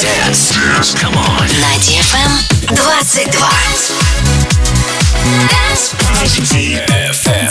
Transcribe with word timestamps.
Dance. 0.00 0.56
Dance. 0.56 0.94
Come 0.94 1.14
on. 1.14 1.46
На 1.60 1.76
DFM 1.84 2.32
22. 2.74 3.30
Dance. 5.50 5.94
DFM. 6.48 7.48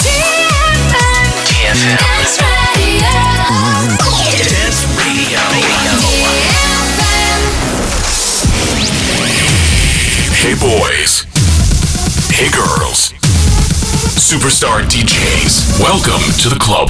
DFM. 1.45 1.99
Dance 4.49 4.81
Radio. 4.97 5.39
Hey 10.33 10.55
boys. 10.55 11.25
Hey 12.31 12.49
girls. 12.49 13.13
Superstar 14.17 14.81
DJs. 14.89 15.79
Welcome 15.79 16.23
to 16.41 16.49
the 16.49 16.57
club. 16.59 16.89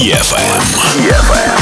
E 0.00 0.12
F 0.12 0.32
M. 0.34 0.60
DFM. 0.96 1.59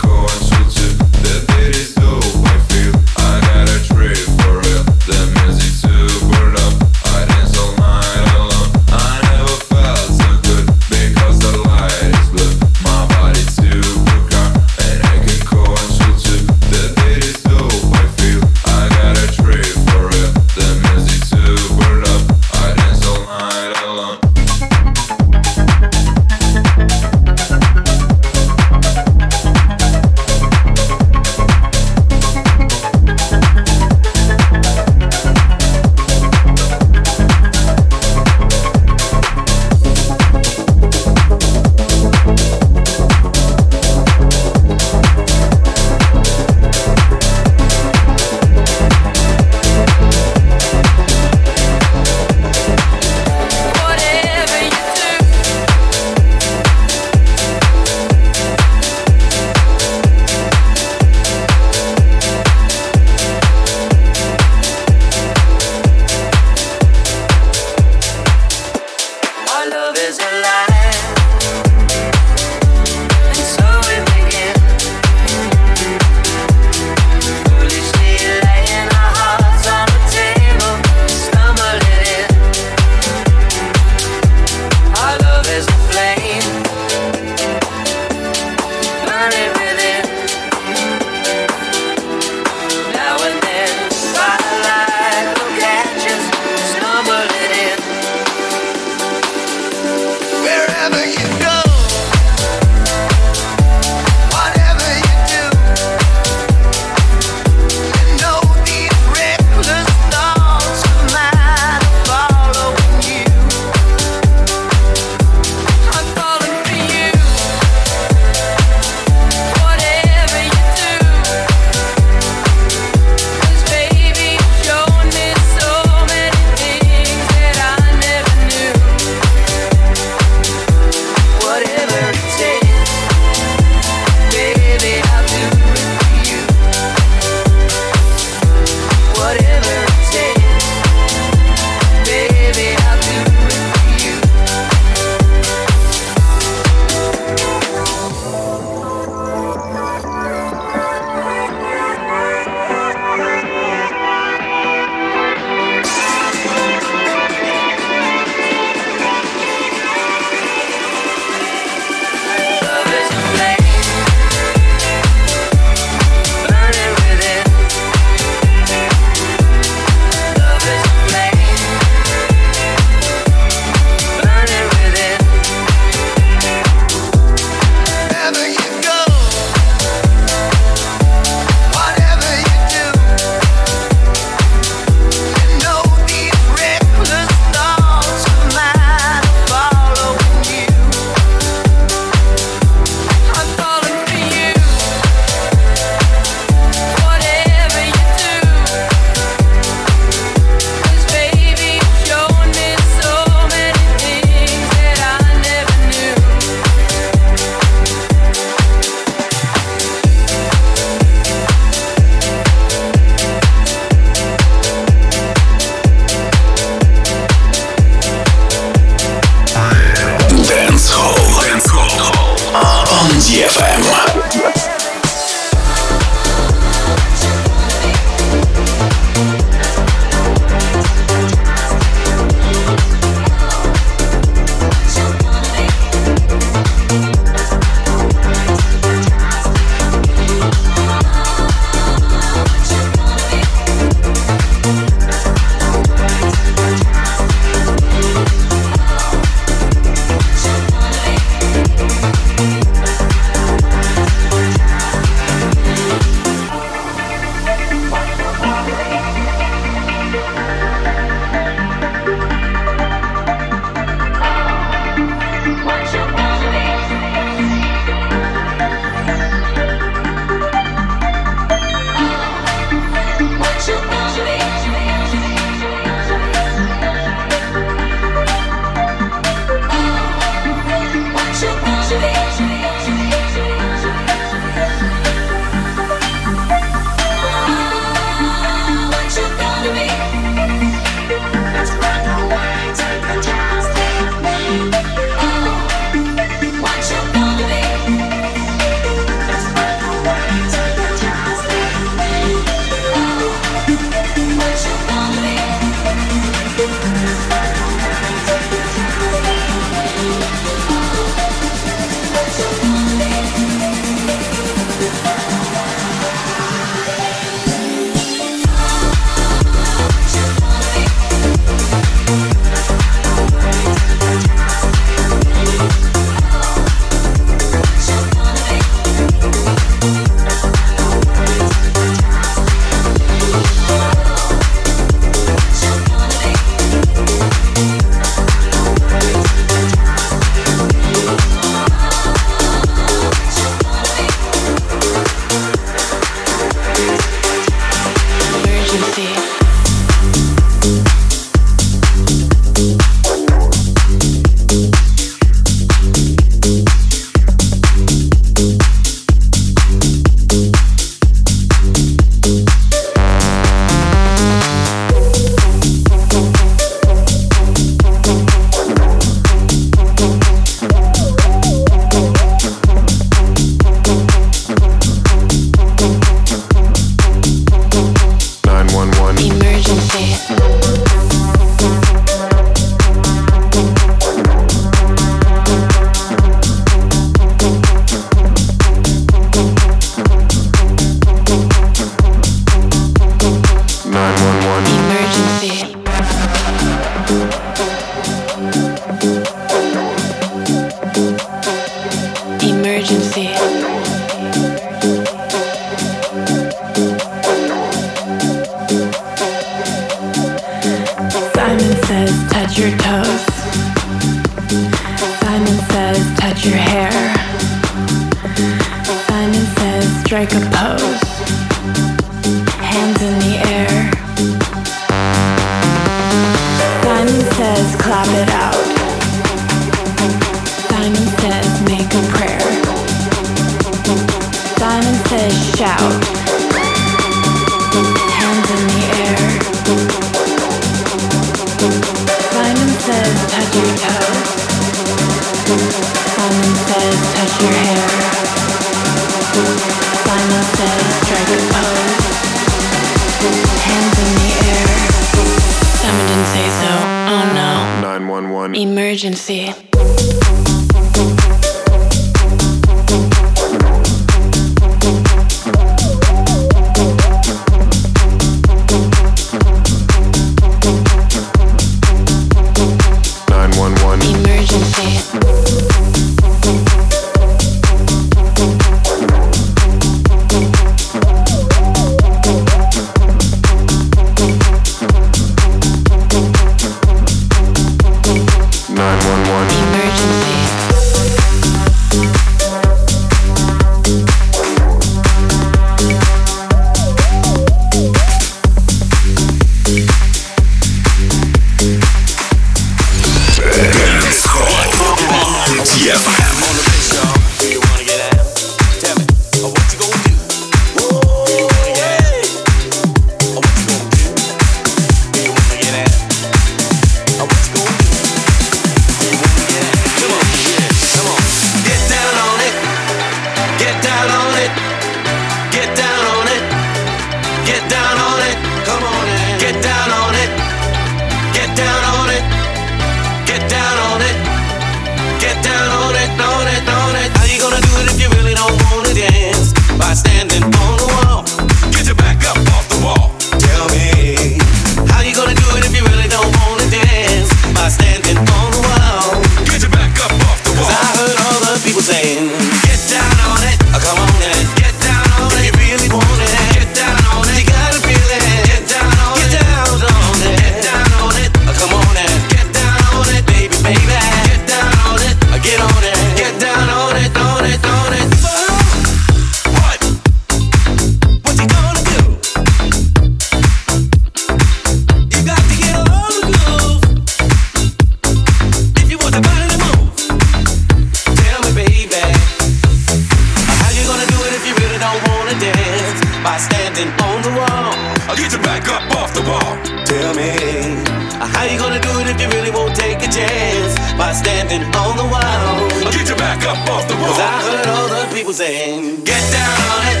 by 593.14 594.12
standing 594.12 594.62
on 594.74 594.96
the 594.96 595.04
wall. 595.04 595.70
Get 595.92 596.08
your 596.08 596.18
back 596.18 596.42
up 596.46 596.58
off 596.68 596.88
the 596.88 596.94
wall. 596.96 597.14
Cause 597.14 597.20
I 597.20 597.42
heard 597.46 597.66
all 597.68 597.86
the 597.86 598.12
people 598.12 598.32
saying, 598.32 599.04
Get 599.04 599.22
down 599.30 599.54
on 599.70 599.86
it, 599.86 600.00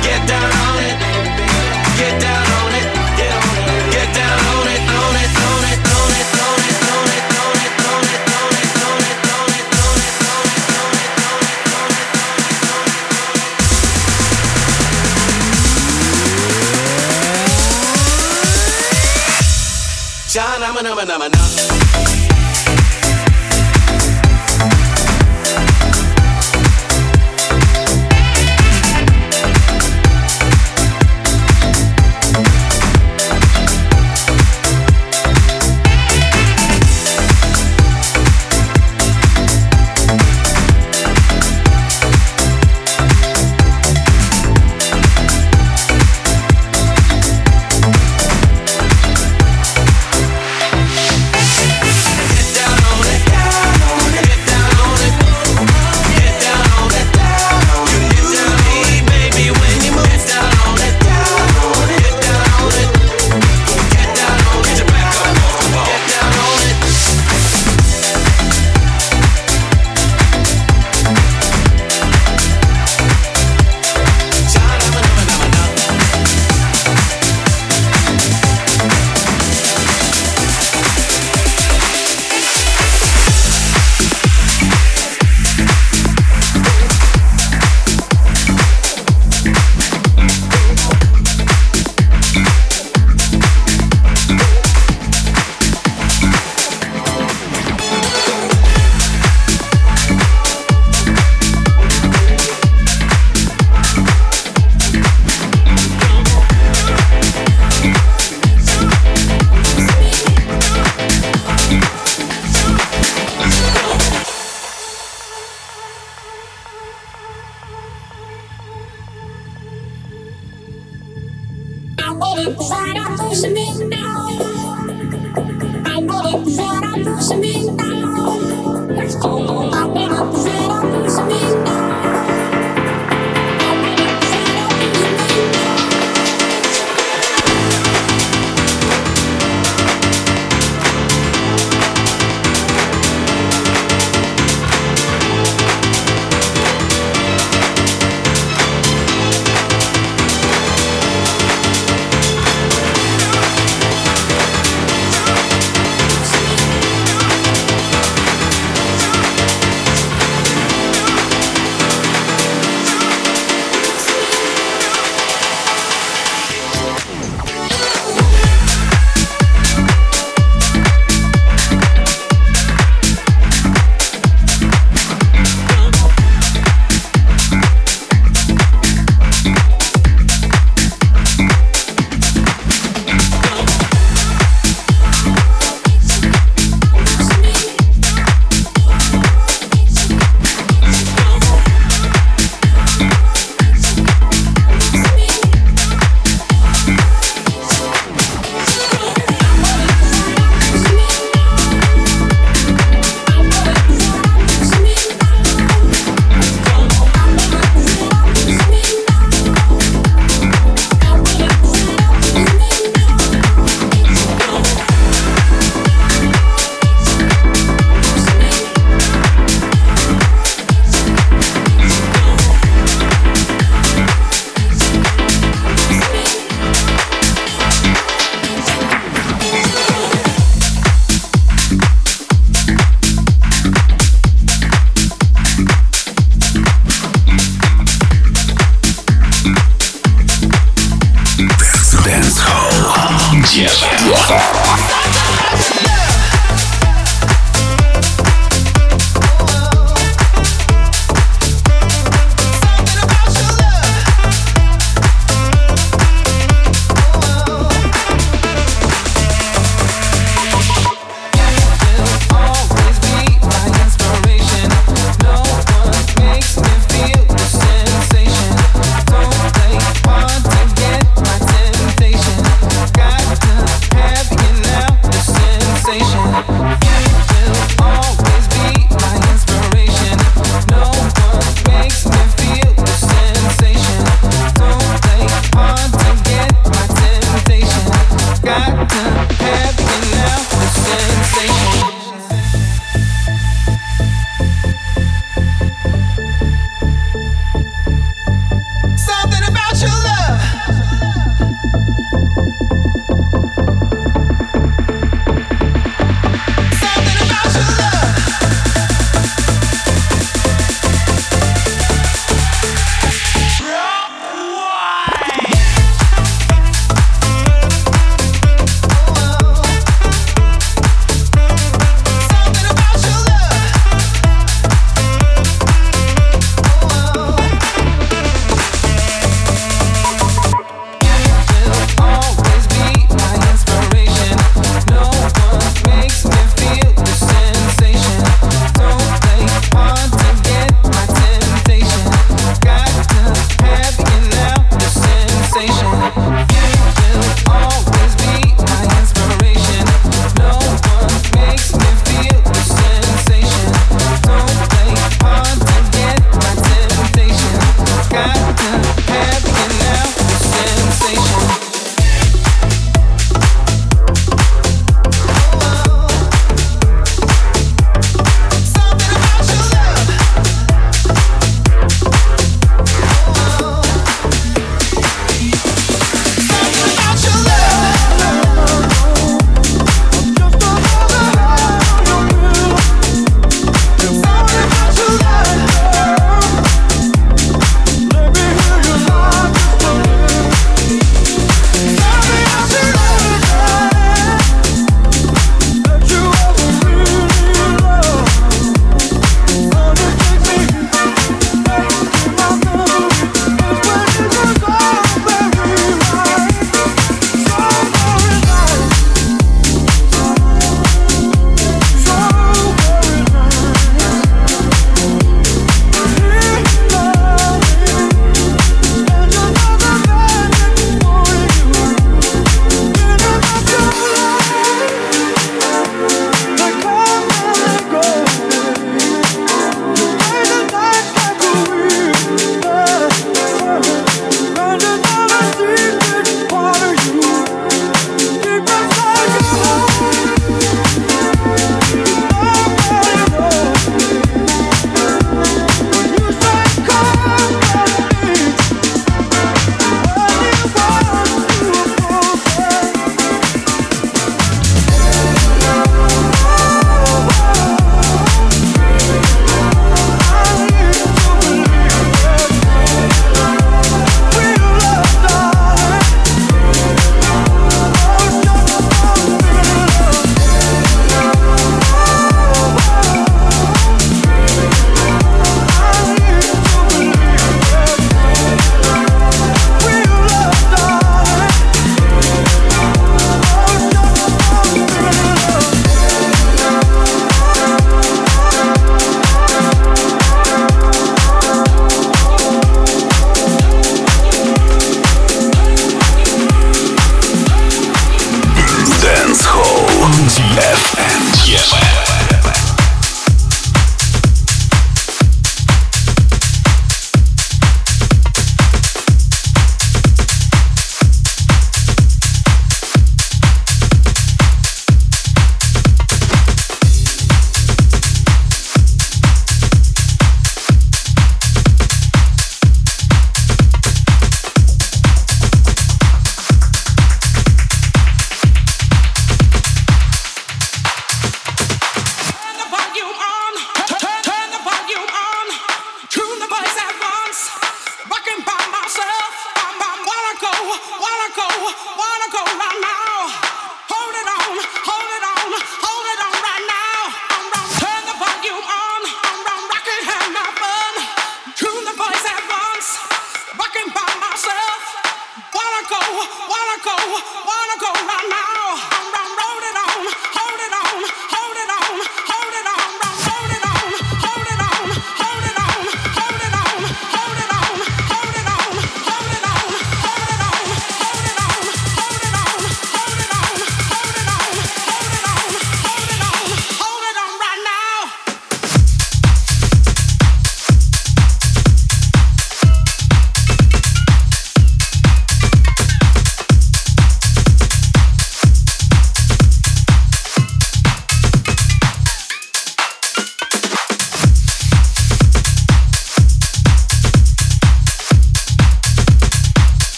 get 0.00 0.24
down 0.24 0.48
on 0.48 0.80
it, 0.80 0.96
get 2.00 2.16
down 2.16 2.40
on 2.40 2.72
it, 2.72 2.88
get 3.20 3.36
down 3.44 3.52
on 3.52 3.68
it, 3.68 3.76
get 3.92 4.08
down 4.16 4.38
on 4.48 4.64
it, 4.64 4.80
on 4.96 5.16
it, 5.20 5.32
on 5.44 5.64
it, 5.68 5.80
on 5.92 6.08
it, 6.16 6.28
on 6.40 7.04
it, 7.04 7.28
on 7.28 7.52
it, 7.60 7.84
on 7.84 8.04
it, 8.06 8.08
on 8.08 8.08
it. 8.08 8.36
I'm 20.36 20.76
a, 20.76 20.90
I'm 20.90 20.98
a, 20.98 21.12
I'm 21.12 21.32
a. 21.32 21.35